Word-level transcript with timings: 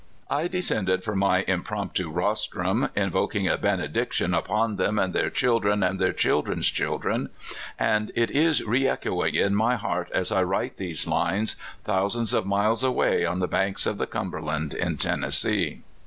I 0.31 0.47
descended 0.47 1.03
from 1.03 1.19
my 1.19 1.45
impromptu 1.47 2.09
rostrum, 2.09 2.89
invoking 2.95 3.47
a 3.47 3.55
benedic 3.55 4.13
tion 4.13 4.33
upon 4.33 4.77
them 4.77 4.97
and 4.97 5.13
their 5.13 5.29
children, 5.29 5.83
and 5.83 5.99
their 5.99 6.11
chil 6.11 6.41
dren's 6.41 6.65
children, 6.71 7.29
and 7.77 8.11
it 8.15 8.31
is 8.31 8.63
reechoed 8.63 9.35
in 9.35 9.53
my 9.53 9.75
heart 9.75 10.09
as 10.11 10.31
I 10.31 10.41
write 10.41 10.77
these 10.77 11.05
lines, 11.05 11.55
thousands 11.85 12.33
of 12.33 12.47
miles 12.47 12.83
away 12.83 13.27
on 13.27 13.41
the 13.41 13.47
banks 13.47 13.85
of 13.85 13.99
the 13.99 14.07
Cumberland 14.07 14.73
in 14.73 14.97
Tennessee. 14.97 15.83